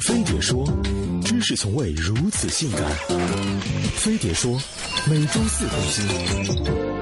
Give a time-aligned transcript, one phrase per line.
[0.00, 0.64] 飞碟说，
[1.24, 2.80] 知识从未如此性感。
[3.96, 4.58] 飞碟说，
[5.06, 6.98] 每周四更新。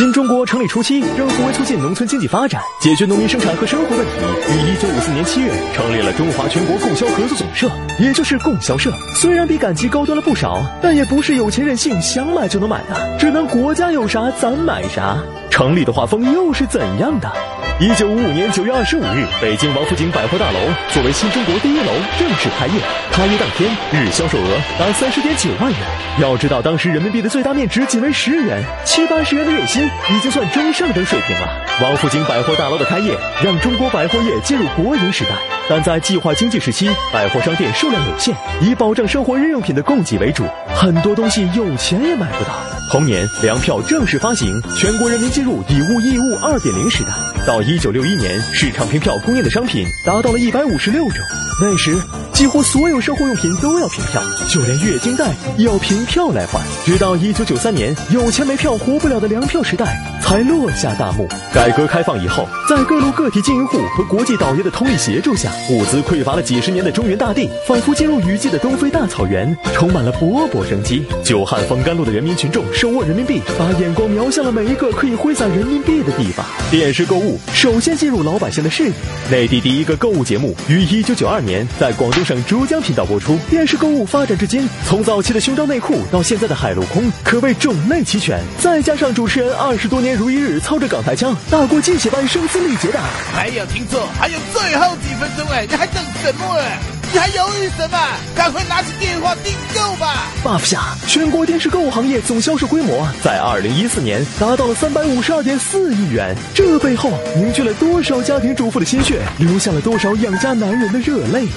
[0.00, 4.12] 新中国成立初期，政府为促进农村经济发展，解决农民生产和生活问题，
[4.48, 8.90] 于一九五四年七月成立了中华全国供销合作总社，也就是供销社。
[9.14, 15.18] 虽然比赶集高端了不少，但也不是有钱任性想买就能买的，只能国家有啥咱买啥。
[15.60, 17.30] 成立的画风又是怎样的？
[17.78, 20.58] 一九五五年九月二十五日，北京王府井百货大楼
[20.90, 22.80] 作为新中国第一楼正式开业。
[23.12, 25.78] 开业当天，日销售额达三十点九万元。
[26.18, 31.46] 要知道，当时人民币的最大面值仅为十元，七八十元的月薪已经算中上等水平了。
[31.82, 33.14] 王府井百货大楼的开业，
[33.44, 35.32] 让中国百货业进入国营时代。
[35.68, 40.42] 但在计划经济时期，百货商店数量有限，以保障生活日用品的供给为主，
[40.74, 42.79] 很多东西有钱也买不到。
[42.90, 47.10] 同年，粮票正式发行，全国人民进入以物易物二点零时代。
[47.46, 51.18] 到一九六一年，市场凭票供应的商品达到了一百五十六种。
[51.62, 51.94] 那时，
[52.40, 56.58] 几乎所有生活用品都要凭票，就连月经带也要凭票来换。
[56.86, 61.28] 直到一九九三年，有钱没票活不了的粮票时代才落下大幕。
[61.52, 71.04] 改革开放以后，在各路个体经营户和国际倒爷的通力协助下，物资匮乏了几十年的中原大地，仿佛进入雨季的东非大草原，充满了勃勃生机。
[71.22, 76.46] 久旱逢甘露的人民群众手握人民币，把眼光瞄向了每一个可以挥洒人民币的地方。
[76.70, 77.38] 电视购物。
[77.52, 78.92] 首先进入老百姓的视野。
[79.30, 83.36] 内地第一个购物节目于一九九二年在广东省珠江频道播出。
[83.50, 88.40] 电视购物发展至今，从早期的胸罩内裤到现在的海陆空，可谓种类齐全。
[88.60, 93.00] 再加上主持人二十多年如一日操着港台腔，大过鸡血般声嘶力竭的。
[93.36, 96.78] 没有听错，还有最后几分钟哎，你还等什么哎？
[97.12, 97.98] 你还犹豫什么？
[98.36, 111.48] 赶快拿起电话订购吧！buff 下，全国电视购物行业总销售规模在二零一四年达到了三百五十二点四亿元，这背后凝聚了多少家庭主妇的心血，流下了多少养家男人的热泪。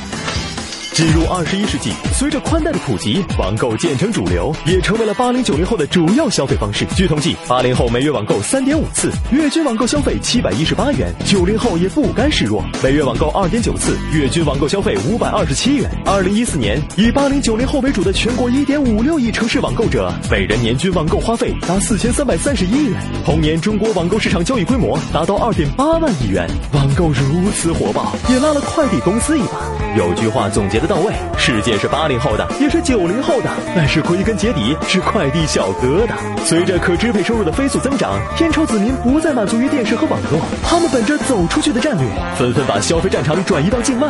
[0.94, 6.86] 进入二十一世纪，随着宽带的普及，网购渐成主流，也成为了八零九零后的主要消费方式。
[6.96, 15.90] 据统计，八零后每月网购三点五次，月均网购消费七百一十八元；九零后也不甘示弱，每月网购二点九次，月均网购消费五百二十七元。
[16.06, 23.02] 二零一四年，以八零九零后为主的全国一点五六亿城市网购者，每人年均网购花费达四千三百三十一元。
[23.26, 26.48] 同年，中国网购市场交易规模达到二点八万亿元。
[26.72, 29.83] 网购如此火爆，也拉了快递公司一把。
[29.98, 30.88] 有句话总结的。
[30.94, 36.14] 到位，世界是八零后的，也是九零后的，但是归根结底是快递小哥的。
[36.46, 42.06] 随着可支配收入的飞速增长，天朝子民不再满足于电视和网络，他们本着走出去的战略，
[42.38, 44.10] 纷纷把消费战场转移到境外。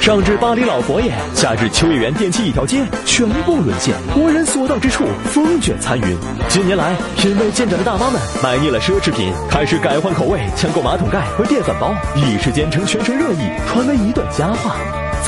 [0.00, 3.94] 上至巴黎老佛爷，下至秋叶原电器一条街，全部沦陷。
[4.14, 6.16] 国人所到之处，风卷残云。
[6.48, 14.76] 近年来，品味渐长的大妈们买腻了奢侈品，开始改换口味，抢购马桶盖和电饭煲，一时间成全城热议，传为一段佳话。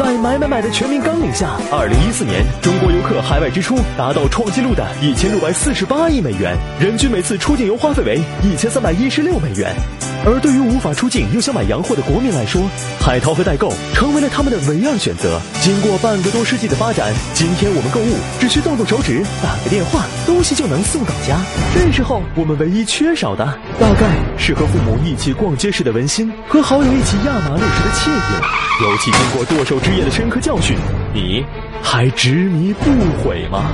[0.00, 9.76] 在买买买的全民纲领下，二零一四年中国游客海外支出达到创纪录的一千六百四十八亿美元，人均每次出境游花费为一千三百一十六美元。
[10.24, 12.62] 而对于无法出境又想买洋货的国民来说，
[12.98, 15.38] 海淘和代购成为了他们的唯二选择。
[15.60, 21.36] 经过半个多世纪的发展，今天我们购物只需动动手指，打个电话，东西就能送到家。
[21.74, 23.44] 这时候我们唯一缺少的，
[23.78, 24.08] 大概
[24.38, 28.48] 是和父母一起逛街时的温馨，和好友一起压马路时的惬意了。
[28.82, 30.76] 尤其经过剁手之夜的深刻教训，
[31.12, 31.44] 你
[31.82, 32.84] 还执迷不
[33.24, 33.72] 悔吗？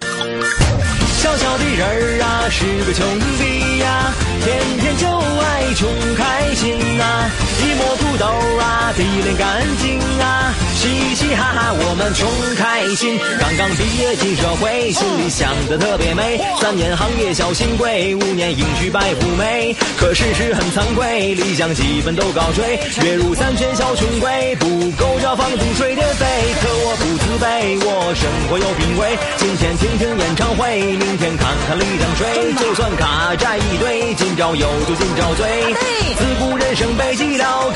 [0.00, 3.04] 小小的人儿啊，是个穷
[3.36, 4.14] 逼呀，
[4.44, 8.26] 天天就爱穷开心呐，一摸土豆
[8.62, 10.47] 啊，地脸干净啊，
[10.78, 13.18] 嘻嘻哈哈我们穷开心。
[13.40, 19.74] 刚刚毕业进社会，心里想的特别美，三年行业小新贵，五年隐居白富美。
[19.96, 26.24] 可事实很惭愧，理想基本都搞追，月入三千小穷鬼，不够交房租水电费。
[26.62, 32.54] 可我不自卑，我生活有品味，今天听听演唱会，明天看看李江水。
[32.54, 35.74] 就算卡债一堆，今朝有酒今朝醉。
[36.14, 37.27] 自古人生悲寂寥，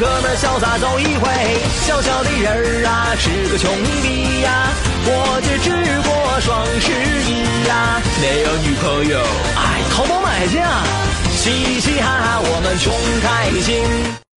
[0.02, 1.31] 哥们潇洒走一回。
[1.87, 3.70] 小小的人儿啊，是个穷
[4.02, 4.75] 逼呀，
[5.06, 5.70] 我只
[6.02, 6.90] 过双十
[7.31, 7.31] 一
[7.69, 9.20] 呀，没有女朋友，
[9.54, 10.82] 哎，淘宝买去啊。
[11.37, 14.31] 嘻嘻哈哈，我们穷开心。